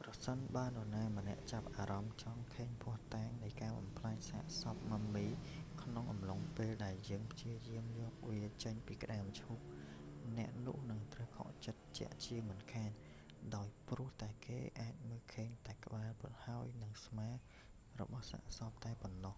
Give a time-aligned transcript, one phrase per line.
[0.00, 5.28] ប្រសិនបើនរណាម្នាក់ចាប់អារម្មណ៍ចង់ឃើញភស្តុតាងនៃការបំផ្លាញសាកសព mummy
[5.82, 9.58] ក្នុងអំឡុងពេលដែលយើងព្យាយាមយកវាចេញពីក្តារមឈូស
[10.38, 12.90] អ្នកនោះនឹងត្រូវខកចិត្តជាក់ជាមិនខាន
[13.54, 16.10] ដោយព្រោះតែគេអាចមើលឃើញតែក្បាល
[16.46, 17.28] ហើយនិងស្មា
[18.00, 19.36] របស់សាកសពតែប៉ុណ្ណោះ